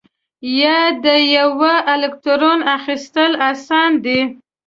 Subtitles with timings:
[0.61, 1.07] یا د
[1.37, 4.19] یوه الکترون اخیستل آسان دي؟